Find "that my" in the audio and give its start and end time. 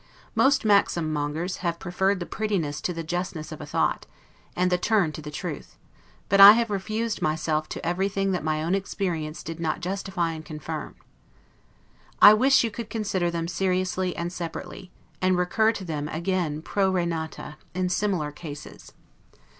8.31-8.63